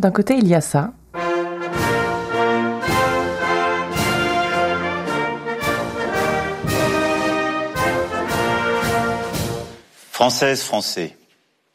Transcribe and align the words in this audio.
d'un 0.00 0.10
côté 0.10 0.34
il 0.34 0.48
y 0.48 0.54
a 0.54 0.60
ça. 0.60 0.92
Françaises, 10.10 10.62
Français, 10.62 11.16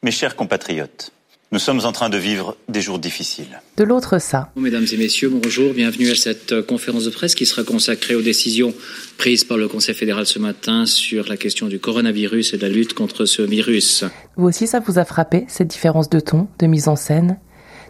mes 0.02 0.10
chers 0.10 0.36
compatriotes, 0.36 1.12
nous 1.52 1.58
sommes 1.58 1.80
en 1.84 1.92
train 1.92 2.08
de 2.08 2.16
vivre 2.16 2.56
des 2.68 2.80
jours 2.80 2.98
difficiles. 2.98 3.60
De 3.76 3.84
l'autre, 3.84 4.20
ça. 4.20 4.50
Mesdames 4.56 4.86
et 4.92 4.96
messieurs, 4.96 5.28
bonjour. 5.28 5.72
Bienvenue 5.74 6.10
à 6.10 6.14
cette 6.16 6.52
euh, 6.52 6.62
conférence 6.62 7.04
de 7.04 7.10
presse 7.10 7.36
qui 7.36 7.46
sera 7.46 7.62
consacrée 7.62 8.16
aux 8.16 8.22
décisions 8.22 8.74
prises 9.18 9.44
par 9.44 9.56
le 9.56 9.68
Conseil 9.68 9.94
fédéral 9.94 10.26
ce 10.26 10.40
matin 10.40 10.86
sur 10.86 11.28
la 11.28 11.36
question 11.36 11.68
du 11.68 11.78
coronavirus 11.78 12.54
et 12.54 12.56
de 12.56 12.62
la 12.62 12.68
lutte 12.68 12.94
contre 12.94 13.26
ce 13.26 13.42
virus. 13.42 14.04
Vous 14.36 14.46
aussi, 14.46 14.66
ça 14.66 14.80
vous 14.80 14.98
a 14.98 15.04
frappé, 15.04 15.44
cette 15.48 15.68
différence 15.68 16.10
de 16.10 16.18
ton, 16.18 16.48
de 16.58 16.66
mise 16.66 16.88
en 16.88 16.96
scène 16.96 17.38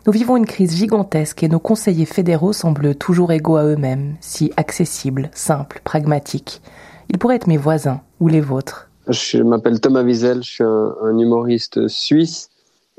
Nous 0.07 0.12
vivons 0.12 0.36
une 0.36 0.46
crise 0.46 0.77
gigantesque 0.77 1.43
et 1.43 1.48
nos 1.48 1.59
conseillers 1.59 2.06
fédéraux 2.06 2.52
semblent 2.52 2.95
toujours 2.95 3.33
égaux 3.33 3.56
à 3.56 3.65
eux-mêmes, 3.65 4.15
si 4.20 4.52
accessibles, 4.56 5.30
simples, 5.34 5.80
pragmatiques. 5.82 6.62
Ils 7.09 7.19
pourraient 7.19 7.34
être 7.34 7.48
mes 7.48 7.56
voisins 7.56 8.02
ou 8.20 8.29
les 8.29 8.41
vôtres. 8.41 8.88
Je 9.09 9.42
m'appelle 9.42 9.80
Thomas 9.80 10.05
Wiesel, 10.05 10.45
je 10.45 10.48
suis 10.48 10.65
un, 10.65 11.19
humoriste 11.19 11.88
suisse 11.88 12.51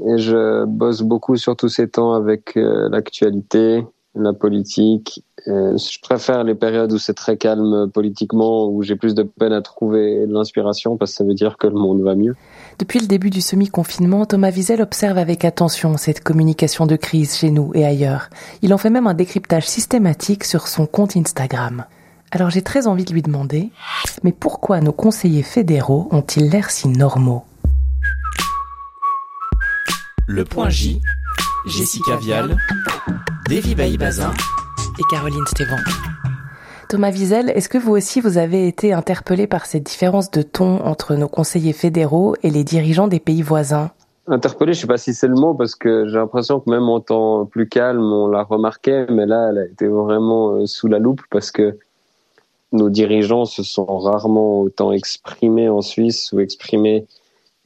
et 0.05 0.17
je 0.17 0.66
bosse 0.66 1.02
beaucoup 1.02 1.38
sur 1.38 1.55
tous 1.55 1.70
ces 1.70 1.88
temps 1.88 2.11
avec 2.11 2.57
euh, 2.57 2.89
l'actualité, 2.89 3.85
la 4.21 4.34
politique. 4.34 5.23
je 5.45 6.02
préfère 6.02 6.44
les 6.44 6.55
périodes 6.55 6.91
où 6.91 6.98
c'est 6.98 7.13
très 7.13 7.38
calme 7.38 7.89
politiquement, 7.94 8.67
où 8.67 8.84
j'ai 8.84 8.95
plus 8.95 9.16
de 9.16 9.23
peine 9.23 9.53
à 9.53 9.62
trouver 9.62 10.25
l'inspiration 10.27 10.98
parce 10.98 11.12
que 11.12 11.17
ça 11.17 11.23
veut 11.23 11.34
dire 11.34 11.58
que 11.58 11.67
le 11.67 11.75
monde 11.75 12.02
va 12.02 12.16
mieux. 12.16 12.35
Depuis 12.80 12.99
le 12.99 13.08
début 13.08 13.30
du 13.30 13.41
semi-confinement, 13.41 14.25
Thomas 14.25 14.52
Wiesel 14.52 14.81
observe 14.81 15.17
avec 15.17 15.45
attention 15.45 15.98
cette 15.98 16.23
communication 16.23 16.85
de 16.85 16.95
crise 16.95 17.35
chez 17.35 17.49
nous 17.49 17.72
et 17.73 17.85
ailleurs. 17.85 18.30
Il 18.61 18.73
en 18.73 18.77
fait 18.77 18.89
même 18.89 19.08
un 19.08 19.13
décryptage 19.13 19.67
systématique 19.67 20.44
sur 20.44 20.67
son 20.67 20.86
compte 20.86 21.17
Instagram. 21.17 21.86
Alors 22.31 22.50
j'ai 22.50 22.61
très 22.61 22.88
envie 22.88 23.06
de 23.06 23.13
lui 23.13 23.22
demander, 23.22 23.72
mais 24.23 24.34
pourquoi 24.34 24.81
nos 24.81 24.91
conseillers 24.91 25.44
fédéraux 25.44 26.08
ont-ils 26.11 26.50
l'air 26.50 26.69
si 26.69 26.89
normaux? 26.89 27.44
Le 30.28 30.44
Point 30.44 30.69
J, 30.69 31.02
Jessica 31.67 32.17
Vial, 32.17 32.58
Davy 33.50 33.76
Bailly-Bazin 33.76 34.34
et 35.00 35.03
Caroline 35.09 35.45
Stévan. 35.48 35.78
Thomas 36.90 37.12
Wiesel, 37.12 37.50
est-ce 37.52 37.70
que 37.70 37.78
vous 37.78 37.94
aussi 37.94 38.20
vous 38.20 38.38
avez 38.38 38.67
été 38.67 38.92
interpellé 38.92 39.48
par 39.48 39.66
cette 39.66 39.84
différence 39.84 40.30
de 40.31 40.42
ton 40.42 40.81
entre 40.81 41.16
nos 41.16 41.30
conseillers 41.30 41.72
fédéraux 41.72 42.36
et 42.44 42.50
les 42.50 42.66
dirigeants 42.66 43.08
des 43.08 43.22
pays 43.22 43.42
voisins? 43.42 43.92
Interpellé, 44.28 44.73
je 44.73 44.81
sais 44.81 44.88
pas 44.88 44.98
si 44.98 45.14
c'est 45.14 45.30
le 45.30 45.36
mot 45.36 45.53
parce 45.53 45.75
que 45.75 46.09
j'ai 46.09 46.18
l'impression 46.18 46.59
que 46.59 46.70
même 46.70 46.90
en 46.90 47.00
temps 47.00 47.45
plus 47.45 47.70
calme, 47.70 48.03
on 48.03 48.28
l'a 48.28 48.44
remarqué, 48.44 49.06
mais 49.09 49.25
là, 49.25 49.52
elle 49.52 49.59
a 49.59 49.66
été 49.66 49.88
vraiment 49.88 50.56
euh, 50.56 50.66
sous 50.66 50.88
la 50.88 51.00
loupe 51.00 51.22
parce 51.30 51.52
que 51.52 51.78
nos 52.73 52.90
dirigeants 52.90 53.45
se 53.45 53.64
sont 53.64 53.86
rarement 53.86 54.59
autant 54.59 54.92
exprimés 54.92 55.70
en 55.70 55.81
Suisse 55.81 56.34
ou 56.34 56.42
exprimés 56.42 57.08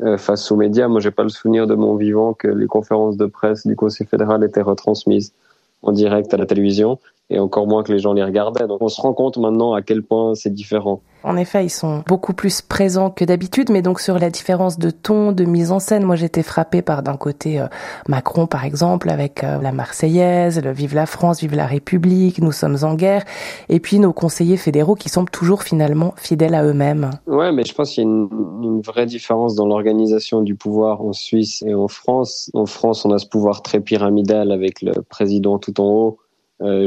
euh, 0.03 0.19
face 0.19 0.51
aux 0.51 0.57
médias. 0.57 0.87
Moi, 0.87 0.99
j'ai 0.99 1.09
pas 1.09 1.23
le 1.23 1.29
souvenir 1.29 1.65
de 1.65 1.73
mon 1.73 1.95
vivant 1.95 2.33
que 2.33 2.47
les 2.47 2.67
conférences 2.67 3.17
de 3.17 3.25
presse 3.25 3.65
du 3.65 3.75
Conseil 3.75 4.05
fédéral 4.05 4.43
étaient 4.43 4.61
retransmises 4.61 5.33
en 5.81 5.91
direct 5.91 6.33
à 6.33 6.37
la 6.37 6.45
télévision 6.45 6.99
et 7.31 7.39
encore 7.39 7.65
moins 7.65 7.81
que 7.81 7.91
les 7.91 7.99
gens 7.99 8.13
les 8.13 8.23
regardaient. 8.23 8.67
Donc 8.67 8.81
on 8.81 8.89
se 8.89 9.01
rend 9.01 9.13
compte 9.13 9.37
maintenant 9.37 9.73
à 9.73 9.81
quel 9.81 10.03
point 10.03 10.35
c'est 10.35 10.53
différent. 10.53 11.01
En 11.23 11.37
effet, 11.37 11.63
ils 11.63 11.69
sont 11.69 12.03
beaucoup 12.07 12.33
plus 12.33 12.61
présents 12.61 13.11
que 13.11 13.23
d'habitude, 13.23 13.69
mais 13.69 13.83
donc 13.83 13.99
sur 13.99 14.17
la 14.17 14.31
différence 14.31 14.79
de 14.79 14.89
ton, 14.89 15.31
de 15.31 15.43
mise 15.43 15.71
en 15.71 15.79
scène, 15.79 16.03
moi 16.03 16.15
j'étais 16.15 16.41
frappée 16.41 16.81
par 16.81 17.03
d'un 17.03 17.15
côté 17.15 17.59
euh, 17.59 17.67
Macron 18.07 18.47
par 18.47 18.65
exemple 18.65 19.09
avec 19.09 19.43
euh, 19.43 19.61
la 19.61 19.71
Marseillaise, 19.71 20.59
le 20.61 20.71
Vive 20.71 20.95
la 20.95 21.05
France, 21.05 21.41
Vive 21.41 21.55
la 21.55 21.67
République, 21.67 22.39
nous 22.39 22.51
sommes 22.51 22.77
en 22.81 22.95
guerre, 22.95 23.23
et 23.69 23.79
puis 23.79 23.99
nos 23.99 24.13
conseillers 24.13 24.57
fédéraux 24.57 24.95
qui 24.95 25.09
semblent 25.09 25.29
toujours 25.29 25.61
finalement 25.61 26.13
fidèles 26.17 26.55
à 26.55 26.63
eux-mêmes. 26.63 27.11
Ouais, 27.27 27.51
mais 27.51 27.63
je 27.65 27.73
pense 27.75 27.91
qu'il 27.91 28.03
y 28.03 28.07
a 28.07 28.09
une, 28.09 28.27
une 28.63 28.81
vraie 28.81 29.05
différence 29.05 29.53
dans 29.53 29.67
l'organisation 29.67 30.41
du 30.41 30.55
pouvoir 30.55 31.01
en 31.01 31.13
Suisse 31.13 31.63
et 31.67 31.75
en 31.75 31.87
France. 31.87 32.49
En 32.55 32.65
France, 32.65 33.05
on 33.05 33.11
a 33.11 33.19
ce 33.19 33.27
pouvoir 33.27 33.61
très 33.61 33.79
pyramidal 33.79 34.51
avec 34.51 34.81
le 34.81 35.03
président 35.03 35.59
tout 35.59 35.79
en 35.79 35.85
haut 35.85 36.17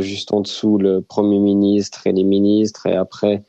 juste 0.01 0.33
en 0.33 0.41
dessous 0.41 0.79
le 0.79 1.01
Premier 1.01 1.39
ministre 1.39 2.07
et 2.07 2.13
les 2.13 2.25
ministres, 2.25 2.87
et 2.87 2.95
après, 2.95 3.43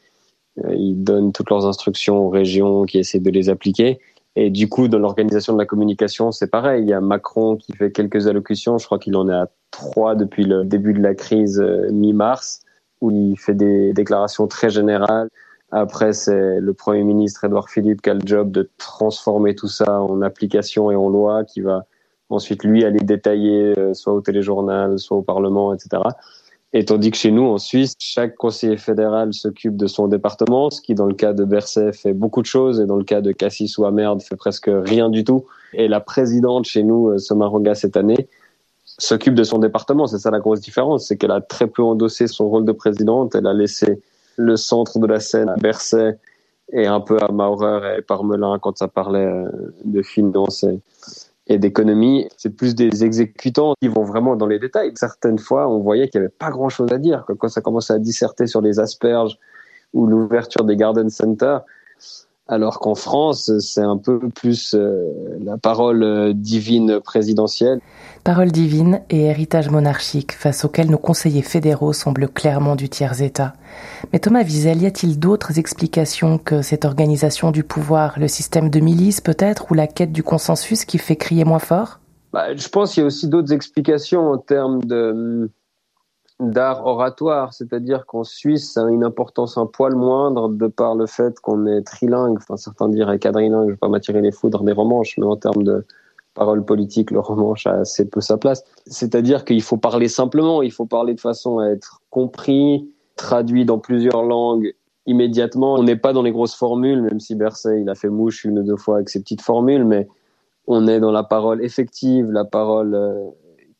euh, 0.63 0.75
ils 0.75 1.03
donnent 1.03 1.31
toutes 1.31 1.49
leurs 1.49 1.65
instructions 1.65 2.17
aux 2.17 2.29
régions 2.29 2.83
qui 2.85 2.99
essaient 2.99 3.19
de 3.19 3.29
les 3.29 3.49
appliquer. 3.49 3.99
Et 4.37 4.49
du 4.49 4.67
coup, 4.67 4.87
dans 4.87 4.99
l'organisation 4.99 5.53
de 5.53 5.57
la 5.57 5.65
communication, 5.65 6.31
c'est 6.31 6.47
pareil. 6.47 6.83
Il 6.83 6.89
y 6.89 6.93
a 6.93 7.01
Macron 7.01 7.55
qui 7.55 7.73
fait 7.73 7.91
quelques 7.91 8.27
allocutions. 8.27 8.77
Je 8.77 8.85
crois 8.85 8.99
qu'il 8.99 9.15
en 9.15 9.29
est 9.29 9.33
à 9.33 9.49
trois 9.71 10.15
depuis 10.15 10.43
le 10.43 10.65
début 10.65 10.93
de 10.93 11.01
la 11.01 11.15
crise 11.15 11.59
euh, 11.59 11.89
mi-mars, 11.91 12.61
où 13.01 13.11
il 13.11 13.37
fait 13.37 13.53
des 13.53 13.93
déclarations 13.93 14.47
très 14.47 14.69
générales. 14.69 15.29
Après, 15.71 16.13
c'est 16.13 16.59
le 16.59 16.73
Premier 16.73 17.03
ministre 17.03 17.43
Edouard 17.43 17.69
Philippe 17.69 18.01
qui 18.01 18.09
a 18.09 18.13
le 18.13 18.21
job 18.25 18.51
de 18.51 18.69
transformer 18.77 19.55
tout 19.55 19.67
ça 19.67 20.01
en 20.01 20.21
application 20.21 20.91
et 20.91 20.95
en 20.95 21.09
loi, 21.09 21.43
qui 21.43 21.61
va 21.61 21.85
ensuite 22.29 22.63
lui 22.63 22.83
aller 22.83 22.99
détailler 22.99 23.77
euh, 23.77 23.93
soit 23.93 24.13
au 24.13 24.21
téléjournal, 24.21 24.99
soit 24.99 25.17
au 25.17 25.21
Parlement, 25.21 25.73
etc. 25.73 26.01
Et 26.73 26.83
tandis 26.83 27.11
que 27.11 27.17
chez 27.17 27.31
nous, 27.31 27.43
en 27.43 27.57
Suisse, 27.57 27.93
chaque 27.99 28.35
conseiller 28.35 28.77
fédéral 28.77 29.33
s'occupe 29.33 29.77
de 29.77 29.87
son 29.87 30.07
département, 30.07 30.69
ce 30.69 30.81
qui, 30.81 30.93
dans 30.93 31.05
le 31.05 31.13
cas 31.13 31.31
de 31.31 31.45
Berset, 31.45 31.93
fait 31.93 32.11
beaucoup 32.11 32.41
de 32.41 32.47
choses, 32.47 32.81
et 32.81 32.85
dans 32.85 32.97
le 32.97 33.05
cas 33.05 33.21
de 33.21 33.31
Cassis 33.31 33.77
ou 33.77 33.85
Amerde, 33.85 34.21
fait 34.21 34.35
presque 34.35 34.69
rien 34.69 35.09
du 35.09 35.23
tout. 35.23 35.45
Et 35.73 35.87
la 35.87 36.01
présidente 36.01 36.65
chez 36.65 36.83
nous, 36.83 37.11
euh, 37.11 37.17
Somaronga, 37.17 37.75
cette 37.75 37.95
année, 37.95 38.27
s'occupe 38.97 39.35
de 39.35 39.43
son 39.43 39.59
département. 39.59 40.07
C'est 40.07 40.19
ça 40.19 40.31
la 40.31 40.39
grosse 40.39 40.59
différence, 40.59 41.07
c'est 41.07 41.17
qu'elle 41.17 41.31
a 41.31 41.41
très 41.41 41.67
peu 41.67 41.81
endossé 41.83 42.27
son 42.27 42.49
rôle 42.49 42.65
de 42.65 42.71
présidente. 42.71 43.35
Elle 43.35 43.47
a 43.47 43.53
laissé 43.53 44.01
le 44.35 44.57
centre 44.57 44.99
de 44.99 45.07
la 45.07 45.19
scène 45.19 45.49
à 45.49 45.55
Berset 45.55 46.17
et 46.73 46.87
un 46.87 46.99
peu 46.99 47.17
à 47.21 47.31
Maurer 47.31 47.97
et 47.97 48.01
Parmelin 48.01 48.59
quand 48.59 48.77
ça 48.77 48.87
parlait 48.87 49.25
euh, 49.25 49.49
de 49.85 50.01
finances 50.01 50.65
et 51.47 51.57
d'économie, 51.59 52.28
c'est 52.38 52.50
plus 52.50 52.73
des 52.73 53.03
exécutants 53.03 53.73
qui 53.81 53.88
vont 53.88 54.03
vraiment 54.03 54.35
dans 54.35 54.47
les 54.47 54.59
détails. 54.59 54.91
Certaines 54.95 55.38
fois, 55.38 55.67
on 55.67 55.79
voyait 55.79 56.09
qu'il 56.09 56.22
n'y 56.22 56.25
avait 56.25 56.33
pas 56.33 56.50
grand-chose 56.50 56.91
à 56.91 56.97
dire. 56.97 57.23
Quand 57.38 57.50
ça 57.50 57.61
commençait 57.61 57.94
à 57.94 58.00
disserter 58.00 58.47
sur 58.47 58.61
les 58.61 58.79
asperges 58.79 59.38
ou 59.94 60.07
l'ouverture 60.07 60.63
des 60.63 60.75
garden 60.75 61.09
centers, 61.09 61.61
alors 62.47 62.79
qu'en 62.79 62.94
France, 62.94 63.51
c'est 63.59 63.81
un 63.81 63.97
peu 63.97 64.19
plus 64.29 64.75
euh, 64.75 65.11
la 65.44 65.57
parole 65.57 66.03
euh, 66.03 66.33
divine 66.33 67.00
présidentielle. 67.00 67.79
Parole 68.23 68.51
divine 68.51 69.01
et 69.09 69.25
héritage 69.25 69.69
monarchique 69.69 70.33
face 70.33 70.63
auquel 70.63 70.91
nos 70.91 71.00
conseillers 71.00 71.41
fédéraux 71.41 71.94
semblent 71.94 72.28
clairement 72.28 72.75
du 72.75 72.88
tiers-État. 72.88 73.53
Mais 74.13 74.19
Thomas 74.19 74.44
Wiesel, 74.44 74.81
y 74.81 74.85
a-t-il 74.85 75.19
d'autres 75.19 75.57
explications 75.57 76.38
que 76.38 76.61
cette 76.61 76.85
organisation 76.85 77.50
du 77.50 77.63
pouvoir, 77.63 78.19
le 78.19 78.28
système 78.28 78.69
de 78.69 78.79
milice 78.79 79.22
peut-être, 79.22 79.72
ou 79.72 79.73
la 79.73 79.88
quête 79.88 80.11
du 80.11 80.22
consensus 80.22 80.85
qui 80.85 81.00
fait 81.00 81.16
crier 81.16 81.45
moins 81.45 81.59
fort? 81.59 82.00
Bah, 82.31 82.55
Je 82.55 82.67
pense 82.69 82.94
qu'il 82.94 83.01
y 83.01 83.03
a 83.03 83.07
aussi 83.07 83.28
d'autres 83.28 83.53
explications 83.53 84.31
en 84.31 84.38
termes 84.38 84.84
de 84.84 85.50
d'art 86.40 86.85
oratoire, 86.85 87.53
c'est-à-dire 87.53 88.06
qu'en 88.06 88.23
Suisse, 88.23 88.73
ça 88.73 88.85
a 88.85 88.90
une 88.90 89.06
importance 89.06 89.57
un 89.57 89.66
poil 89.66 89.96
moindre 89.96 90.50
de 90.50 90.68
par 90.68 90.96
le 90.96 91.06
fait 91.06 91.40
qu'on 91.40 91.66
est 91.66 91.81
trilingue, 91.81 92.38
enfin 92.38 92.57
certains 92.57 92.90
diraient 92.90 93.19
quadrilingue, 93.19 93.68
je 93.68 93.72
vais 93.72 93.78
pas 93.78 93.88
m'attirer 93.88 94.22
les 94.22 94.31
foudres 94.31 94.63
des 94.63 94.73
romanches, 94.73 95.18
mais 95.18 95.25
en 95.25 95.38
termes 95.38 95.63
de 95.63 95.85
parole 96.34 96.66
politique, 96.66 97.12
le 97.12 97.19
romanche 97.19 97.66
a 97.66 97.75
assez 97.75 98.07
peu 98.09 98.19
sa 98.19 98.38
place. 98.38 98.66
C'est-à-dire 98.85 99.46
qu'il 99.46 99.62
faut 99.62 99.78
parler 99.78 100.09
simplement, 100.09 100.62
il 100.62 100.72
faut 100.72 100.85
parler 100.85 101.13
de 101.13 101.22
façon 101.22 101.59
à 101.59 101.68
être 101.68 102.01
compris, 102.09 102.90
traduit 103.16 103.63
dans 103.63 103.79
plusieurs 103.79 104.23
langues 104.23 104.75
immédiatement. 105.06 105.75
On 105.75 105.84
n'est 105.84 105.96
pas 105.96 106.12
dans 106.12 106.23
les 106.23 106.31
grosses 106.31 106.56
formules, 106.56 107.02
même 107.02 107.22
si 107.22 107.35
Berset, 107.35 107.81
il 107.81 107.90
a 107.90 107.96
fait 107.96 108.09
mouche 108.09 108.44
une 108.44 108.59
ou 108.59 108.63
deux 108.63 108.75
fois 108.75 108.96
avec 108.96 109.09
ses 109.09 109.22
petites 109.22 109.41
formules, 109.41 109.85
mais 109.85 110.07
on 110.67 110.88
est 110.88 111.00
dans 111.00 111.12
la 111.12 111.23
parole 111.23 111.63
effective, 111.63 112.29
la 112.31 112.44
parole 112.44 112.96
euh, 112.96 113.29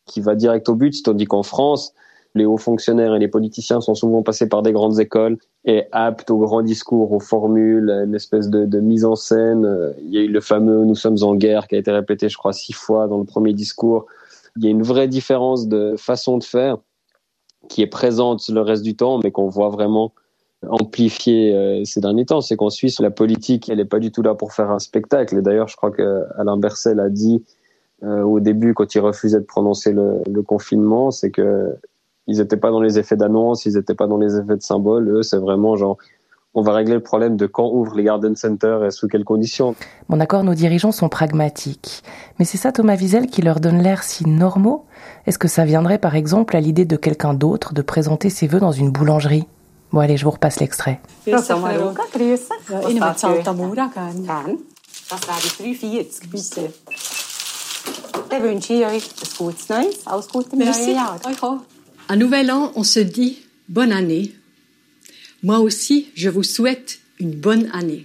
qui 0.06 0.20
va 0.20 0.34
direct 0.34 0.68
au 0.68 0.74
but, 0.74 1.02
tandis 1.02 1.26
qu'en 1.26 1.42
France, 1.42 1.92
les 2.36 2.44
hauts 2.44 2.58
fonctionnaires 2.58 3.14
et 3.14 3.18
les 3.18 3.28
politiciens 3.28 3.80
sont 3.80 3.94
souvent 3.94 4.22
passés 4.22 4.48
par 4.48 4.62
des 4.62 4.72
grandes 4.72 5.00
écoles 5.00 5.38
et 5.64 5.84
aptes 5.90 6.30
aux 6.30 6.38
grands 6.38 6.62
discours, 6.62 7.10
aux 7.12 7.20
formules, 7.20 7.90
une 7.90 8.14
espèce 8.14 8.48
de, 8.48 8.80
mise 8.80 9.04
en 9.04 9.16
scène. 9.16 9.94
Il 10.02 10.10
y 10.10 10.18
a 10.18 10.20
eu 10.20 10.28
le 10.28 10.40
fameux 10.40 10.84
Nous 10.84 10.94
sommes 10.94 11.16
en 11.22 11.34
guerre 11.34 11.66
qui 11.66 11.74
a 11.76 11.78
été 11.78 11.90
répété, 11.90 12.28
je 12.28 12.36
crois, 12.36 12.52
six 12.52 12.74
fois 12.74 13.08
dans 13.08 13.18
le 13.18 13.24
premier 13.24 13.54
discours. 13.54 14.06
Il 14.56 14.64
y 14.64 14.68
a 14.68 14.70
une 14.70 14.82
vraie 14.82 15.08
différence 15.08 15.66
de 15.66 15.94
façon 15.96 16.36
de 16.38 16.44
faire 16.44 16.76
qui 17.68 17.82
est 17.82 17.86
présente 17.86 18.46
le 18.48 18.60
reste 18.60 18.82
du 18.82 18.94
temps, 18.94 19.18
mais 19.24 19.30
qu'on 19.30 19.48
voit 19.48 19.70
vraiment 19.70 20.12
amplifier 20.68 21.54
euh, 21.54 21.84
ces 21.84 22.00
derniers 22.00 22.26
temps. 22.26 22.42
C'est 22.42 22.56
qu'en 22.56 22.70
Suisse, 22.70 23.00
la 23.00 23.10
politique, 23.10 23.68
elle 23.68 23.78
n'est 23.78 23.84
pas 23.84 23.98
du 23.98 24.12
tout 24.12 24.22
là 24.22 24.34
pour 24.34 24.52
faire 24.52 24.70
un 24.70 24.78
spectacle. 24.78 25.38
Et 25.38 25.42
d'ailleurs, 25.42 25.68
je 25.68 25.76
crois 25.76 25.90
que 25.90 26.24
Alain 26.38 26.58
Berset 26.58 26.94
l'a 26.94 27.08
dit 27.08 27.42
euh, 28.02 28.22
au 28.22 28.40
début, 28.40 28.74
quand 28.74 28.94
il 28.94 29.00
refusait 29.00 29.40
de 29.40 29.44
prononcer 29.44 29.92
le 29.92 30.42
confinement, 30.42 31.10
c'est 31.10 31.30
que 31.30 31.76
ils 32.26 32.38
n'étaient 32.38 32.56
pas 32.56 32.70
dans 32.70 32.80
les 32.80 32.98
effets 32.98 33.16
d'annonce, 33.16 33.66
ils 33.66 33.74
n'étaient 33.74 33.94
pas 33.94 34.06
dans 34.06 34.18
les 34.18 34.36
effets 34.36 34.56
de 34.56 34.62
symbole. 34.62 35.08
Eux, 35.08 35.22
c'est 35.22 35.38
vraiment 35.38 35.76
genre, 35.76 35.96
on 36.54 36.62
va 36.62 36.72
régler 36.72 36.94
le 36.94 37.02
problème 37.02 37.36
de 37.36 37.46
quand 37.46 37.70
ouvrent 37.70 37.96
les 37.96 38.04
garden 38.04 38.34
centers 38.34 38.84
et 38.84 38.90
sous 38.90 39.08
quelles 39.08 39.24
conditions. 39.24 39.74
Bon 40.08 40.16
d'accord, 40.16 40.42
nos 40.42 40.54
dirigeants 40.54 40.92
sont 40.92 41.08
pragmatiques. 41.08 42.02
Mais 42.38 42.44
c'est 42.44 42.58
ça 42.58 42.72
Thomas 42.72 42.96
Wiesel 42.96 43.26
qui 43.26 43.42
leur 43.42 43.60
donne 43.60 43.82
l'air 43.82 44.02
si 44.02 44.26
normaux. 44.26 44.86
Est-ce 45.26 45.38
que 45.38 45.48
ça 45.48 45.64
viendrait 45.64 45.98
par 45.98 46.16
exemple 46.16 46.56
à 46.56 46.60
l'idée 46.60 46.84
de 46.84 46.96
quelqu'un 46.96 47.34
d'autre 47.34 47.74
de 47.74 47.82
présenter 47.82 48.30
ses 48.30 48.46
vœux 48.46 48.60
dans 48.60 48.72
une 48.72 48.90
boulangerie? 48.90 49.46
Bon 49.92 50.00
allez, 50.00 50.16
je 50.16 50.24
vous 50.24 50.32
repasse 50.32 50.58
l'extrait. 50.58 51.00
Un 62.08 62.16
nouvel 62.16 62.52
an, 62.52 62.72
on 62.76 62.84
se 62.84 63.00
dit 63.00 63.38
bonne 63.68 63.90
année. 63.90 64.32
Moi 65.42 65.58
aussi, 65.58 66.06
je 66.14 66.28
vous 66.28 66.44
souhaite 66.44 67.00
une 67.18 67.32
bonne 67.32 67.68
année. 67.72 68.02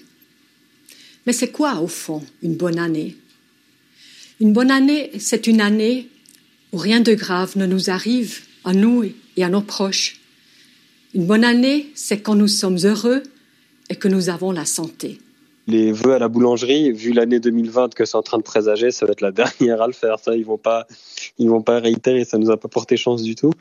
Mais 1.26 1.34
c'est 1.34 1.52
quoi, 1.52 1.80
au 1.82 1.88
fond, 1.88 2.24
une 2.42 2.56
bonne 2.56 2.80
année? 2.80 3.16
Une 4.40 4.54
bonne 4.54 4.72
année, 4.72 5.12
c'est 5.20 5.46
une 5.46 5.62
année 5.62 6.10
où 6.72 6.78
rien 6.78 7.00
de 7.00 7.14
grave 7.14 7.58
ne 7.58 7.68
nous 7.68 7.92
arrive 7.92 8.42
à 8.64 8.74
nous 8.74 9.04
et 9.38 9.44
à 9.44 9.50
nos 9.50 9.62
proches. 9.62 10.20
Une 11.14 11.28
bonne 11.28 11.44
année, 11.44 11.92
c'est 11.94 12.22
quand 12.22 12.36
nous 12.36 12.48
sommes 12.48 12.80
heureux 12.84 13.22
et 13.90 13.96
que 13.96 14.08
nous 14.08 14.30
avons 14.30 14.52
la 14.52 14.66
santé 14.66 15.20
les 15.68 15.92
vœux 15.92 16.14
à 16.14 16.20
la 16.20 16.28
boulangerie, 16.28 16.92
vu 16.92 17.14
l'année 17.14 17.40
2020 17.40 17.94
que 17.94 18.06
c'est 18.06 18.18
en 18.18 18.22
train 18.22 18.38
de 18.38 18.44
présager, 18.44 18.92
ça 18.92 19.06
va 19.06 19.12
être 19.12 19.22
la 19.22 19.32
dernière 19.32 19.82
à 19.82 19.88
le 19.88 19.94
faire. 19.94 20.20
Ça, 20.20 20.36
ils 20.36 20.46
vont 20.46 20.58
pas, 20.58 20.88
ils 21.38 21.50
vont 21.50 21.62
pas 21.62 21.80
réitérer. 21.80 22.26
Ça 22.26 22.38
nous 22.38 22.52
a 22.52 22.58
pas 22.58 22.68
porté 22.68 22.98
chance 22.98 23.24
du 23.24 23.36
tout. 23.36 23.52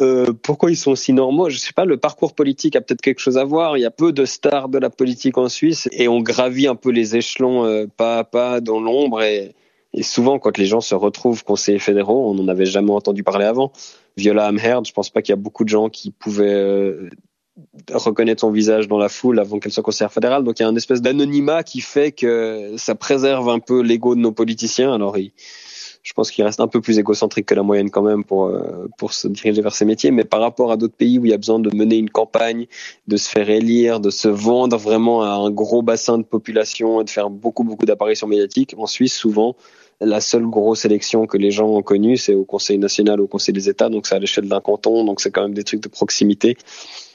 Euh, 0.00 0.32
pourquoi 0.42 0.70
ils 0.70 0.76
sont 0.76 0.94
si 0.94 1.12
normaux? 1.12 1.48
Je 1.48 1.58
sais 1.58 1.72
pas. 1.72 1.84
Le 1.84 1.96
parcours 1.96 2.34
politique 2.34 2.76
a 2.76 2.80
peut-être 2.80 3.00
quelque 3.00 3.20
chose 3.20 3.38
à 3.38 3.44
voir. 3.44 3.76
Il 3.76 3.80
y 3.80 3.86
a 3.86 3.90
peu 3.90 4.12
de 4.12 4.24
stars 4.24 4.68
de 4.68 4.78
la 4.78 4.90
politique 4.90 5.38
en 5.38 5.48
Suisse 5.48 5.88
et 5.92 6.08
on 6.08 6.20
gravit 6.20 6.66
un 6.66 6.76
peu 6.76 6.90
les 6.90 7.16
échelons 7.16 7.64
euh, 7.64 7.86
pas 7.86 8.18
à 8.18 8.24
pas 8.24 8.60
dans 8.60 8.80
l'ombre 8.80 9.22
et, 9.22 9.54
souvent 10.02 10.38
quand 10.38 10.58
les 10.58 10.66
gens 10.66 10.80
se 10.80 10.94
retrouvent 10.94 11.42
conseillers 11.44 11.78
fédéraux, 11.78 12.30
on 12.30 12.34
n'en 12.34 12.46
avait 12.46 12.66
jamais 12.66 12.92
entendu 12.92 13.24
parler 13.24 13.46
avant. 13.46 13.72
Viola 14.16 14.46
Amherd, 14.46 14.86
je 14.86 14.92
pense 14.92 15.10
pas 15.10 15.22
qu'il 15.22 15.32
y 15.32 15.32
a 15.32 15.36
beaucoup 15.36 15.64
de 15.64 15.68
gens 15.68 15.88
qui 15.88 16.10
pouvaient 16.10 16.52
euh, 16.52 17.08
reconnaître 17.92 18.40
son 18.40 18.50
visage 18.50 18.88
dans 18.88 18.98
la 18.98 19.08
foule 19.08 19.38
avant 19.38 19.58
qu'elle 19.58 19.72
soit 19.72 19.82
conseillère 19.82 20.12
fédérale. 20.12 20.44
Donc 20.44 20.58
il 20.60 20.62
y 20.62 20.66
a 20.66 20.68
une 20.68 20.76
espèce 20.76 21.02
d'anonymat 21.02 21.62
qui 21.62 21.80
fait 21.80 22.12
que 22.12 22.74
ça 22.76 22.94
préserve 22.94 23.48
un 23.48 23.58
peu 23.58 23.82
l'ego 23.82 24.14
de 24.14 24.20
nos 24.20 24.32
politiciens. 24.32 24.98
Je 26.08 26.14
pense 26.14 26.30
qu'il 26.30 26.42
reste 26.42 26.60
un 26.60 26.68
peu 26.68 26.80
plus 26.80 26.98
égocentrique 26.98 27.44
que 27.44 27.54
la 27.54 27.62
moyenne 27.62 27.90
quand 27.90 28.00
même 28.00 28.24
pour 28.24 28.46
euh, 28.46 28.88
pour 28.96 29.12
se 29.12 29.28
diriger 29.28 29.60
vers 29.60 29.74
ces 29.74 29.84
métiers. 29.84 30.10
Mais 30.10 30.24
par 30.24 30.40
rapport 30.40 30.72
à 30.72 30.78
d'autres 30.78 30.96
pays 30.96 31.18
où 31.18 31.26
il 31.26 31.30
y 31.30 31.34
a 31.34 31.36
besoin 31.36 31.58
de 31.58 31.68
mener 31.76 31.96
une 31.96 32.08
campagne, 32.08 32.66
de 33.06 33.16
se 33.18 33.28
faire 33.28 33.50
élire, 33.50 34.00
de 34.00 34.08
se 34.08 34.28
vendre 34.28 34.78
vraiment 34.78 35.20
à 35.20 35.32
un 35.32 35.50
gros 35.50 35.82
bassin 35.82 36.16
de 36.16 36.22
population 36.22 37.02
et 37.02 37.04
de 37.04 37.10
faire 37.10 37.28
beaucoup 37.28 37.62
beaucoup 37.62 37.84
d'apparitions 37.84 38.26
médiatiques, 38.26 38.74
en 38.78 38.86
Suisse 38.86 39.12
souvent 39.12 39.54
la 40.00 40.20
seule 40.20 40.46
grosse 40.46 40.84
élection 40.84 41.26
que 41.26 41.36
les 41.36 41.50
gens 41.50 41.66
ont 41.66 41.82
connue, 41.82 42.16
c'est 42.16 42.34
au 42.34 42.44
Conseil 42.44 42.78
national, 42.78 43.20
au 43.20 43.26
Conseil 43.26 43.52
des 43.52 43.68
États, 43.68 43.88
donc 43.88 44.06
c'est 44.06 44.14
à 44.14 44.20
l'échelle 44.20 44.48
d'un 44.48 44.60
canton, 44.60 45.04
donc 45.04 45.20
c'est 45.20 45.32
quand 45.32 45.42
même 45.42 45.54
des 45.54 45.64
trucs 45.64 45.82
de 45.82 45.88
proximité. 45.88 46.56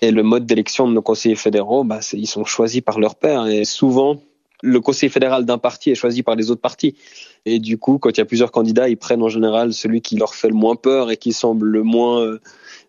Et 0.01 0.12
le 0.12 0.22
mode 0.22 0.45
d'élection 0.45 0.86
de 0.86 0.94
nos 0.94 1.01
conseillers 1.01 1.38
fédéraux, 1.38 1.86
bah, 1.86 2.01
ils 2.12 2.28
sont 2.28 2.44
choisis 2.44 2.81
par 2.81 3.00
leur 3.00 3.16
père. 3.16 3.48
Et 3.48 3.63
souvent, 3.63 4.19
le 4.63 4.80
conseil 4.80 5.10
fédéral 5.10 5.45
d'un 5.45 5.57
parti 5.57 5.92
est 5.92 5.95
choisi 5.95 6.24
par 6.24 6.36
les 6.36 6.50
autres 6.50 6.62
partis. 6.62 6.95
Et 7.45 7.60
du 7.60 7.77
coup, 7.77 7.98
quand 7.98 8.10
il 8.12 8.18
y 8.18 8.21
a 8.21 8.25
plusieurs 8.25 8.51
candidats, 8.51 8.88
ils 8.88 8.98
prennent 8.98 9.21
en 9.21 9.27
général 9.27 9.74
celui 9.74 10.01
qui 10.01 10.15
leur 10.15 10.33
fait 10.33 10.48
le 10.48 10.56
moins 10.56 10.77
peur 10.77 11.12
et 11.12 11.18
qui 11.18 11.33
semble 11.33 11.68
le 11.68 11.83
moins 11.83 12.21
euh, 12.21 12.39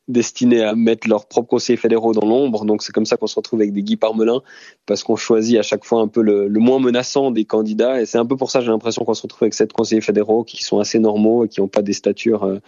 destinés 0.07 0.63
à 0.63 0.77
mettre 0.77 1.09
leurs 1.09 1.27
propres 1.27 1.49
conseillers 1.49 1.77
fédéraux 1.77 2.13
dans 2.13 2.25
l'ombre. 2.25 2.65
Donc 2.65 2.85
c'est 2.85 2.93
comme 2.93 3.07
ça 3.07 3.17
qu'on 3.17 3.27
se 3.27 3.35
retrouve 3.35 3.61
avec 3.61 3.73
des 3.73 3.83
Guy 3.83 3.97
Parmelin, 3.97 4.41
parce 4.87 5.03
qu'on 5.03 5.17
choisit 5.17 5.59
à 5.59 5.63
chaque 5.63 5.85
fois 5.85 6.01
un 6.01 6.07
peu 6.07 6.23
le, 6.23 6.49
moins 6.49 6.79
menaçant 6.79 7.33
des 7.33 7.45
candidats. 7.45 8.01
Et 8.01 8.07
c'est 8.07 8.19
un 8.19 8.27
peu 8.27 8.37
pour 8.37 8.53
ça 8.53 8.61
j'ai 8.61 8.69
l'impression 8.69 9.05
qu'on 9.05 9.15
se 9.15 9.23
retrouve 9.23 9.43
avec 9.43 9.55
sept 9.55 9.73
conseillers 9.73 10.01
fédéraux 10.01 10.45
qui 10.45 10.63
sont 10.63 10.79
assez 10.79 11.01
normaux 11.01 11.45
et 11.45 11.49
qui 11.49 11.61
n'ont 11.61 11.69
pas 11.69 11.83
des 11.83 11.93
statures 11.93 12.45
euh, 12.45 12.61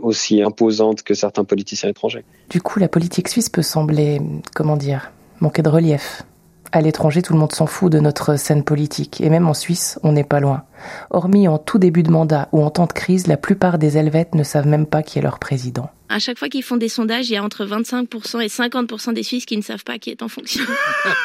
aussi 0.00 0.42
imposantes 0.42 1.04
que 1.04 1.14
certains 1.14 1.44
politiciens 1.44 1.90
étrangers. 1.90 2.24
Du 2.50 2.60
coup, 2.60 2.80
la 2.80 2.88
politique 2.88 3.28
suisse 3.28 3.48
peut 3.48 3.62
sembler, 3.62 4.20
comment 4.52 4.76
dire, 4.76 5.12
manquer 5.40 5.62
de 5.62 5.68
relief. 5.68 6.24
À 6.70 6.82
l'étranger, 6.82 7.22
tout 7.22 7.32
le 7.32 7.38
monde 7.38 7.52
s'en 7.52 7.66
fout 7.66 7.90
de 7.90 7.98
notre 7.98 8.36
scène 8.36 8.62
politique, 8.62 9.22
et 9.22 9.30
même 9.30 9.48
en 9.48 9.54
Suisse, 9.54 9.98
on 10.02 10.12
n'est 10.12 10.24
pas 10.24 10.40
loin. 10.40 10.64
Hormis 11.10 11.48
en 11.48 11.56
tout 11.56 11.78
début 11.78 12.02
de 12.02 12.10
mandat 12.10 12.48
ou 12.52 12.62
en 12.62 12.70
temps 12.70 12.86
de 12.86 12.92
crise, 12.92 13.26
la 13.26 13.38
plupart 13.38 13.78
des 13.78 13.96
Helvètes 13.96 14.34
ne 14.34 14.42
savent 14.42 14.66
même 14.66 14.86
pas 14.86 15.02
qui 15.02 15.18
est 15.18 15.22
leur 15.22 15.38
président. 15.38 15.90
À 16.10 16.18
chaque 16.18 16.38
fois 16.38 16.48
qu'ils 16.48 16.62
font 16.62 16.76
des 16.76 16.88
sondages, 16.88 17.30
il 17.30 17.34
y 17.34 17.36
a 17.36 17.42
entre 17.42 17.64
25% 17.64 18.40
et 18.40 18.48
50% 18.48 19.14
des 19.14 19.22
Suisses 19.22 19.46
qui 19.46 19.56
ne 19.56 19.62
savent 19.62 19.84
pas 19.84 19.98
qui 19.98 20.10
est 20.10 20.22
en 20.22 20.28
fonction. 20.28 20.64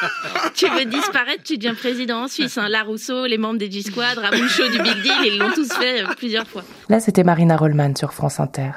tu 0.54 0.66
veux 0.68 0.84
disparaître, 0.86 1.42
tu 1.42 1.56
deviens 1.56 1.74
président 1.74 2.24
en 2.24 2.28
Suisse. 2.28 2.58
Hein. 2.58 2.68
La 2.68 2.82
Rousseau, 2.82 3.26
les 3.26 3.38
membres 3.38 3.58
des 3.58 3.70
G-Squad, 3.70 4.18
du 4.18 4.82
Big 4.82 5.02
Deal, 5.02 5.12
ils 5.26 5.38
l'ont 5.38 5.52
tous 5.54 5.72
fait 5.72 6.02
euh, 6.02 6.06
plusieurs 6.16 6.46
fois. 6.46 6.64
Là, 6.88 7.00
c'était 7.00 7.24
Marina 7.24 7.56
Rollman 7.56 7.94
sur 7.96 8.12
France 8.12 8.40
Inter. 8.40 8.70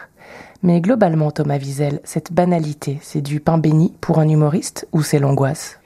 Mais 0.64 0.82
globalement, 0.82 1.32
Thomas 1.32 1.58
Wiesel, 1.58 2.02
cette 2.04 2.34
banalité, 2.34 3.00
c'est 3.02 3.22
du 3.22 3.40
pain 3.40 3.58
béni 3.58 3.94
pour 4.02 4.20
un 4.20 4.28
humoriste 4.28 4.88
ou 4.92 5.04
c'est 5.04 5.20
l'angoisse? 5.20 5.80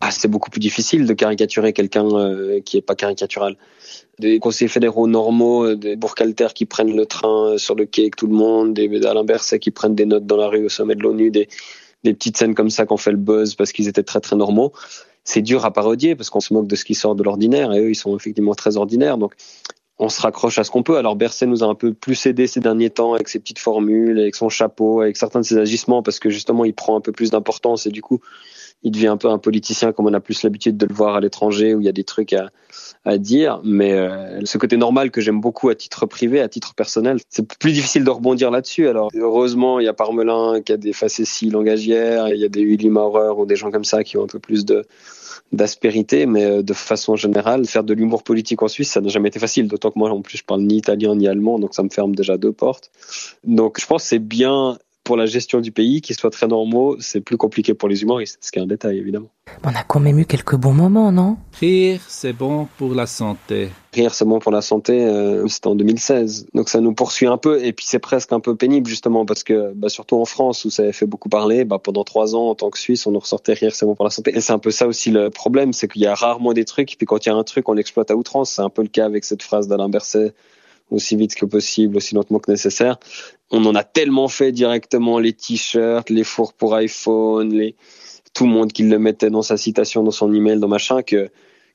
Ah, 0.00 0.10
c'est 0.10 0.28
beaucoup 0.28 0.48
plus 0.48 0.60
difficile 0.60 1.06
de 1.06 1.12
caricaturer 1.12 1.74
quelqu'un 1.74 2.06
euh, 2.06 2.60
qui 2.60 2.78
est 2.78 2.82
pas 2.82 2.94
caricatural. 2.94 3.56
Des 4.18 4.38
conseillers 4.38 4.68
fédéraux 4.68 5.06
normaux, 5.06 5.64
euh, 5.64 5.76
des 5.76 5.94
Bourcalter 5.94 6.48
qui 6.54 6.64
prennent 6.64 6.96
le 6.96 7.04
train 7.04 7.50
euh, 7.50 7.58
sur 7.58 7.74
le 7.74 7.84
quai 7.84 8.02
avec 8.02 8.16
tout 8.16 8.26
le 8.26 8.32
monde, 8.32 8.72
des 8.72 9.06
Alain 9.06 9.24
Berset 9.24 9.58
qui 9.58 9.70
prennent 9.70 9.94
des 9.94 10.06
notes 10.06 10.24
dans 10.24 10.38
la 10.38 10.48
rue 10.48 10.64
au 10.64 10.68
sommet 10.70 10.94
de 10.94 11.02
l'ONU, 11.02 11.30
des, 11.30 11.48
des 12.02 12.14
petites 12.14 12.38
scènes 12.38 12.54
comme 12.54 12.70
ça 12.70 12.86
qu'on 12.86 12.96
fait 12.96 13.10
le 13.10 13.18
buzz 13.18 13.54
parce 13.54 13.72
qu'ils 13.72 13.88
étaient 13.88 14.02
très 14.02 14.20
très 14.20 14.36
normaux. 14.36 14.72
C'est 15.24 15.42
dur 15.42 15.66
à 15.66 15.72
parodier 15.72 16.16
parce 16.16 16.30
qu'on 16.30 16.40
se 16.40 16.54
moque 16.54 16.66
de 16.66 16.76
ce 16.76 16.86
qui 16.86 16.94
sort 16.94 17.14
de 17.14 17.22
l'ordinaire 17.22 17.72
et 17.74 17.80
eux 17.80 17.90
ils 17.90 17.94
sont 17.94 18.16
effectivement 18.16 18.54
très 18.54 18.78
ordinaires. 18.78 19.18
Donc 19.18 19.34
on 20.00 20.08
se 20.08 20.20
raccroche 20.20 20.58
à 20.58 20.64
ce 20.64 20.70
qu'on 20.70 20.82
peut. 20.82 20.96
Alors 20.96 21.14
Berset 21.14 21.46
nous 21.46 21.62
a 21.62 21.66
un 21.66 21.74
peu 21.74 21.92
plus 21.92 22.24
aidé 22.24 22.46
ces 22.46 22.60
derniers 22.60 22.88
temps 22.88 23.12
avec 23.12 23.28
ses 23.28 23.38
petites 23.38 23.58
formules, 23.58 24.18
avec 24.18 24.34
son 24.34 24.48
chapeau, 24.48 25.02
avec 25.02 25.16
certains 25.18 25.40
de 25.40 25.44
ses 25.44 25.58
agissements 25.58 26.02
parce 26.02 26.18
que 26.18 26.30
justement 26.30 26.64
il 26.64 26.72
prend 26.72 26.96
un 26.96 27.02
peu 27.02 27.12
plus 27.12 27.30
d'importance 27.30 27.86
et 27.86 27.90
du 27.90 28.00
coup 28.00 28.18
il 28.82 28.92
devient 28.92 29.08
un 29.08 29.18
peu 29.18 29.28
un 29.28 29.36
politicien 29.36 29.92
comme 29.92 30.06
on 30.06 30.14
a 30.14 30.20
plus 30.20 30.42
l'habitude 30.42 30.78
de 30.78 30.86
le 30.86 30.94
voir 30.94 31.16
à 31.16 31.20
l'étranger 31.20 31.74
où 31.74 31.80
il 31.80 31.84
y 31.84 31.88
a 31.88 31.92
des 31.92 32.04
trucs 32.04 32.32
à, 32.32 33.18
dire. 33.18 33.60
Mais 33.62 33.92
euh, 33.92 34.40
ce 34.44 34.56
côté 34.56 34.78
normal 34.78 35.10
que 35.10 35.20
j'aime 35.20 35.40
beaucoup 35.40 35.68
à 35.68 35.74
titre 35.74 36.06
privé, 36.06 36.40
à 36.40 36.48
titre 36.48 36.74
personnel, 36.74 37.18
c'est 37.28 37.46
plus 37.58 37.72
difficile 37.72 38.04
de 38.04 38.10
rebondir 38.10 38.50
là-dessus. 38.50 38.88
Alors 38.88 39.10
heureusement, 39.14 39.80
il 39.80 39.84
y 39.84 39.88
a 39.88 39.92
Parmelin 39.92 40.62
qui 40.62 40.72
a 40.72 40.78
des 40.78 40.94
facéties 40.94 41.50
langagières, 41.50 42.28
il 42.28 42.40
y 42.40 42.44
a 42.44 42.48
des 42.48 42.64
Willy 42.64 42.88
Maurer 42.88 43.34
ou 43.36 43.44
des 43.44 43.56
gens 43.56 43.70
comme 43.70 43.84
ça 43.84 44.02
qui 44.02 44.16
ont 44.16 44.24
un 44.24 44.28
peu 44.28 44.38
plus 44.38 44.64
de 44.64 44.86
d'aspérité, 45.52 46.26
mais 46.26 46.44
euh, 46.44 46.62
de 46.62 46.72
façon 46.72 47.16
générale, 47.16 47.66
faire 47.66 47.84
de 47.84 47.94
l'humour 47.94 48.22
politique 48.22 48.62
en 48.62 48.68
Suisse, 48.68 48.90
ça 48.90 49.00
n'a 49.00 49.08
jamais 49.08 49.28
été 49.28 49.38
facile. 49.38 49.68
D'autant 49.68 49.90
que 49.90 49.98
moi, 49.98 50.10
en 50.10 50.22
plus, 50.22 50.38
je 50.38 50.44
parle 50.44 50.62
ni 50.62 50.76
italien 50.76 51.14
ni 51.14 51.28
allemand, 51.28 51.58
donc 51.58 51.74
ça 51.74 51.82
me 51.82 51.90
ferme 51.90 52.14
déjà 52.14 52.36
deux 52.36 52.52
portes. 52.52 52.90
Donc, 53.44 53.80
je 53.80 53.86
pense 53.86 54.02
que 54.02 54.08
c'est 54.08 54.18
bien 54.18 54.78
pour 55.04 55.16
la 55.16 55.26
gestion 55.26 55.60
du 55.60 55.72
pays, 55.72 56.00
qu'ils 56.00 56.16
soient 56.16 56.30
très 56.30 56.46
normaux, 56.46 56.96
c'est 57.00 57.20
plus 57.20 57.36
compliqué 57.36 57.74
pour 57.74 57.88
les 57.88 58.02
humoristes, 58.02 58.38
ce 58.40 58.52
qui 58.52 58.58
est 58.58 58.62
un 58.62 58.66
détail 58.66 58.98
évidemment. 58.98 59.28
On 59.64 59.70
a 59.70 59.82
quand 59.82 59.98
même 59.98 60.18
eu 60.18 60.24
quelques 60.24 60.54
bons 60.54 60.72
moments, 60.72 61.10
non? 61.10 61.36
Rire, 61.58 62.00
c'est 62.06 62.32
bon 62.32 62.68
pour 62.78 62.94
la 62.94 63.06
santé. 63.06 63.70
Rire, 63.92 64.14
c'est 64.14 64.24
bon 64.24 64.38
pour 64.38 64.52
la 64.52 64.62
santé, 64.62 65.04
euh, 65.04 65.46
c'était 65.48 65.66
en 65.66 65.74
2016. 65.74 66.46
Donc 66.54 66.68
ça 66.68 66.80
nous 66.80 66.94
poursuit 66.94 67.26
un 67.26 67.38
peu, 67.38 67.64
et 67.64 67.72
puis 67.72 67.84
c'est 67.88 67.98
presque 67.98 68.32
un 68.32 68.40
peu 68.40 68.54
pénible 68.54 68.88
justement, 68.88 69.26
parce 69.26 69.42
que 69.42 69.72
bah, 69.74 69.88
surtout 69.88 70.16
en 70.16 70.24
France, 70.24 70.64
où 70.64 70.70
ça 70.70 70.84
avait 70.84 70.92
fait 70.92 71.06
beaucoup 71.06 71.28
parler, 71.28 71.64
bah, 71.64 71.78
pendant 71.82 72.04
trois 72.04 72.36
ans, 72.36 72.50
en 72.50 72.54
tant 72.54 72.70
que 72.70 72.78
Suisse, 72.78 73.06
on 73.06 73.10
nous 73.10 73.18
ressortait 73.18 73.54
Rire, 73.54 73.74
c'est 73.74 73.86
bon 73.86 73.94
pour 73.94 74.04
la 74.04 74.10
santé. 74.10 74.36
Et 74.36 74.40
c'est 74.40 74.52
un 74.52 74.58
peu 74.58 74.70
ça 74.70 74.86
aussi 74.86 75.10
le 75.10 75.30
problème, 75.30 75.72
c'est 75.72 75.88
qu'il 75.88 76.02
y 76.02 76.06
a 76.06 76.14
rarement 76.14 76.52
des 76.52 76.64
trucs, 76.64 76.96
puis 76.96 77.06
quand 77.06 77.26
il 77.26 77.30
y 77.30 77.32
a 77.32 77.34
un 77.34 77.44
truc, 77.44 77.68
on 77.68 77.72
l'exploite 77.72 78.10
à 78.10 78.16
outrance. 78.16 78.52
C'est 78.52 78.62
un 78.62 78.70
peu 78.70 78.82
le 78.82 78.88
cas 78.88 79.06
avec 79.06 79.24
cette 79.24 79.42
phrase 79.42 79.66
d'Alain 79.66 79.88
Berset 79.88 80.34
aussi 80.90 81.16
vite 81.16 81.34
que 81.34 81.46
possible, 81.46 81.96
aussi 81.96 82.14
lentement 82.14 82.38
que 82.38 82.50
nécessaire. 82.50 82.98
On 83.50 83.64
en 83.64 83.74
a 83.74 83.84
tellement 83.84 84.28
fait 84.28 84.52
directement 84.52 85.18
les 85.18 85.32
t-shirts, 85.32 86.10
les 86.10 86.24
fours 86.24 86.52
pour 86.52 86.74
iPhone, 86.74 87.52
les 87.52 87.76
tout 88.32 88.44
le 88.44 88.50
monde 88.50 88.72
qui 88.72 88.84
le 88.84 88.98
mettait 88.98 89.30
dans 89.30 89.42
sa 89.42 89.56
citation, 89.56 90.02
dans 90.02 90.10
son 90.10 90.32
email, 90.32 90.58
dans 90.60 90.68
machin, 90.68 91.02
que 91.02 91.30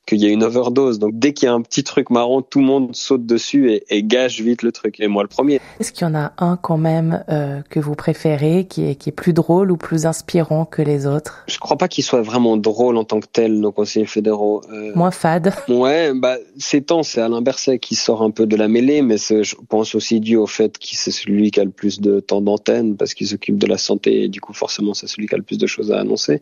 qu'il 0.06 0.20
y 0.20 0.26
a 0.26 0.30
une 0.30 0.44
overdose. 0.44 1.00
Donc 1.00 1.12
dès 1.14 1.34
qu'il 1.34 1.48
y 1.48 1.50
a 1.50 1.54
un 1.54 1.62
petit 1.62 1.84
truc 1.84 2.10
marrant, 2.10 2.42
tout 2.42 2.60
le 2.60 2.66
monde 2.66 2.96
saute 2.96 3.26
dessus 3.26 3.72
et, 3.72 3.84
et 3.90 4.04
gâche 4.04 4.42
vite 4.42 4.64
le 4.64 4.72
truc. 4.72 5.00
Et 5.00 5.08
moi 5.08 5.24
le 5.24 5.30
premier. 5.30 5.62
Est-ce 5.80 5.92
qu'il 5.92 6.08
y 6.08 6.10
en 6.10 6.16
a 6.16 6.34
un 6.38 6.58
quand 6.58 6.78
même 6.78 7.24
euh, 7.30 7.62
que 7.70 7.80
vous 7.80 7.96
préférez, 7.96 8.66
qui 8.70 8.90
est, 8.90 8.96
qui 8.96 9.10
est 9.10 9.14
plus 9.14 9.34
drôle 9.34 9.72
ou 9.72 9.78
plus 9.78 10.06
inspirant 10.06 10.66
que 10.66 10.82
les 10.82 11.08
autres? 11.08 11.44
Je 11.48 11.60
crois 11.60 11.78
pas 11.78 11.88
qu'il 11.88 12.04
soit 12.04 12.22
vraiment 12.22 12.58
drôle 12.58 12.98
en 12.98 13.04
tant 13.04 13.20
que 13.20 13.28
tel, 13.32 13.60
nos 13.60 13.72
conseillers 13.72 14.06
fédéraux. 14.06 14.62
Euh... 14.72 14.92
Moins 14.96 15.12
fade. 15.12 15.54
Ouais, 15.70 16.14
bah 16.14 16.38
ces 16.58 16.82
temps, 16.82 17.04
c'est 17.04 17.22
Alain 17.22 17.42
Berset 17.42 17.80
qui 17.80 17.96
sort 17.96 18.22
un 18.22 18.32
peu 18.32 18.46
de 18.46 18.56
la 18.56 18.68
mêlée, 18.68 19.02
mais 19.02 19.18
je 19.18 19.56
pense 19.70 19.96
aussi 19.96 20.20
dû 20.20 20.36
au 20.36 20.48
fait 20.48 20.78
qu'il 20.78 20.98
c'est 20.98 21.12
celui 21.12 21.52
qui 21.52 21.60
a 21.60 21.64
le 21.64 21.72
plus 21.72 22.00
de 22.00 22.20
temps 22.20 22.42
d'antenne 22.42 22.98
parce 22.98 23.14
qu'il 23.14 23.28
s'occupe 23.28 23.58
de 23.58 23.68
la 23.68 23.78
santé 23.78 24.24
et 24.24 24.28
du 24.28 24.42
coup 24.42 24.54
forcément 24.54 24.94
c'est 24.94 25.08
celui 25.08 25.28
qui 25.28 25.36
a 25.36 25.38
le 25.38 25.44
plus 25.44 25.58
de 25.58 25.68
choses 25.68 25.92
à 25.92 26.00
annoncer. 26.00 26.42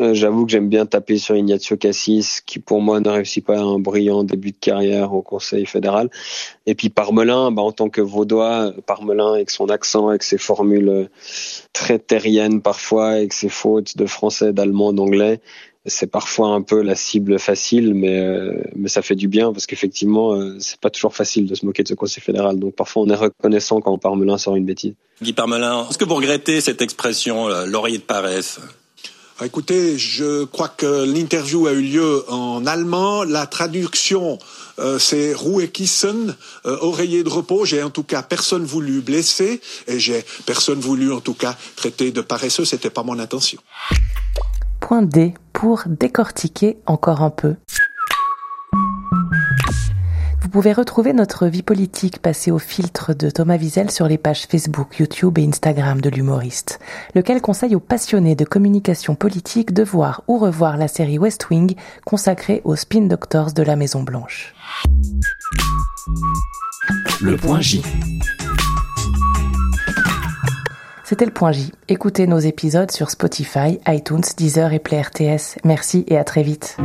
Euh, 0.00 0.12
j'avoue 0.12 0.44
que 0.44 0.50
j'aime 0.50 0.68
bien 0.68 0.86
taper 0.86 1.18
sur 1.18 1.36
Ignacio 1.36 1.76
Cassis, 1.76 2.40
qui 2.44 2.58
pour 2.58 2.80
moi 2.80 2.93
ne 3.00 3.08
réussit 3.08 3.44
pas 3.44 3.58
un 3.58 3.78
brillant 3.78 4.24
début 4.24 4.52
de 4.52 4.56
carrière 4.58 5.12
au 5.12 5.22
Conseil 5.22 5.66
fédéral. 5.66 6.10
Et 6.66 6.74
puis 6.74 6.88
Parmelin, 6.88 7.50
bah, 7.50 7.62
en 7.62 7.72
tant 7.72 7.88
que 7.88 8.00
vaudois, 8.00 8.72
Parmelin 8.86 9.34
avec 9.34 9.50
son 9.50 9.68
accent, 9.68 10.08
avec 10.08 10.22
ses 10.22 10.38
formules 10.38 11.08
très 11.72 11.98
terriennes 11.98 12.60
parfois, 12.60 13.08
avec 13.08 13.32
ses 13.32 13.48
fautes 13.48 13.96
de 13.96 14.06
français, 14.06 14.52
d'allemand, 14.52 14.92
d'anglais, 14.92 15.40
c'est 15.86 16.10
parfois 16.10 16.48
un 16.48 16.62
peu 16.62 16.82
la 16.82 16.94
cible 16.94 17.38
facile, 17.38 17.94
mais 17.94 18.18
euh, 18.18 18.62
mais 18.74 18.88
ça 18.88 19.02
fait 19.02 19.14
du 19.14 19.28
bien 19.28 19.52
parce 19.52 19.66
qu'effectivement, 19.66 20.34
euh, 20.34 20.56
c'est 20.58 20.80
pas 20.80 20.90
toujours 20.90 21.14
facile 21.14 21.46
de 21.46 21.54
se 21.54 21.66
moquer 21.66 21.82
de 21.82 21.88
ce 21.88 21.94
Conseil 21.94 22.22
fédéral. 22.22 22.58
Donc 22.58 22.74
parfois, 22.74 23.02
on 23.02 23.10
est 23.10 23.14
reconnaissant 23.14 23.80
quand 23.80 23.96
Parmelin 23.98 24.38
sort 24.38 24.56
une 24.56 24.64
bêtise. 24.64 24.94
Guy 25.20 25.32
Parmelin, 25.32 25.86
est-ce 25.88 25.98
que 25.98 26.04
vous 26.04 26.14
regrettez 26.14 26.60
cette 26.60 26.80
expression 26.80 27.48
euh, 27.48 27.66
laurier 27.66 27.98
de 27.98 28.02
paresse? 28.02 28.60
Écoutez, 29.42 29.98
je 29.98 30.44
crois 30.44 30.68
que 30.68 31.04
l'interview 31.04 31.66
a 31.66 31.72
eu 31.72 31.82
lieu 31.82 32.24
en 32.30 32.64
allemand. 32.66 33.24
La 33.24 33.46
traduction, 33.46 34.38
euh, 34.78 35.00
c'est 35.00 35.34
Ruhekissen, 35.34 36.36
euh, 36.66 36.78
oreiller 36.80 37.24
de 37.24 37.28
repos. 37.28 37.64
J'ai 37.64 37.82
en 37.82 37.90
tout 37.90 38.04
cas 38.04 38.22
personne 38.22 38.64
voulu 38.64 39.00
blesser 39.00 39.60
et 39.88 39.98
j'ai 39.98 40.24
personne 40.46 40.78
voulu 40.78 41.12
en 41.12 41.20
tout 41.20 41.34
cas 41.34 41.56
traiter 41.74 42.12
de 42.12 42.20
paresseux. 42.20 42.64
C'était 42.64 42.90
pas 42.90 43.02
mon 43.02 43.18
intention. 43.18 43.58
Point 44.80 45.02
D 45.02 45.34
pour 45.52 45.82
décortiquer 45.86 46.76
encore 46.86 47.22
un 47.22 47.30
peu. 47.30 47.56
Vous 50.54 50.60
pouvez 50.60 50.72
retrouver 50.72 51.12
notre 51.12 51.48
vie 51.48 51.64
politique 51.64 52.22
passée 52.22 52.52
au 52.52 52.60
filtre 52.60 53.12
de 53.12 53.28
Thomas 53.28 53.56
Wiesel 53.56 53.90
sur 53.90 54.06
les 54.06 54.18
pages 54.18 54.46
Facebook, 54.46 55.00
YouTube 55.00 55.36
et 55.40 55.44
Instagram 55.44 56.00
de 56.00 56.08
l'humoriste, 56.08 56.78
lequel 57.16 57.40
conseille 57.40 57.74
aux 57.74 57.80
passionnés 57.80 58.36
de 58.36 58.44
communication 58.44 59.16
politique 59.16 59.72
de 59.72 59.82
voir 59.82 60.22
ou 60.28 60.38
revoir 60.38 60.76
la 60.76 60.86
série 60.86 61.18
West 61.18 61.50
Wing 61.50 61.74
consacrée 62.04 62.60
aux 62.62 62.76
spin 62.76 63.08
doctors 63.08 63.52
de 63.52 63.64
la 63.64 63.74
Maison 63.74 64.04
Blanche. 64.04 64.54
Le 67.20 67.36
point 67.36 67.60
J. 67.60 67.82
C'était 71.02 71.26
le 71.26 71.32
point 71.32 71.50
J. 71.50 71.72
Écoutez 71.88 72.28
nos 72.28 72.38
épisodes 72.38 72.92
sur 72.92 73.10
Spotify, 73.10 73.80
iTunes, 73.88 74.22
Deezer 74.36 74.72
et 74.72 74.78
Play 74.78 75.02
RTS. 75.02 75.58
Merci 75.64 76.04
et 76.06 76.16
à 76.16 76.22
très 76.22 76.44
vite. 76.44 76.76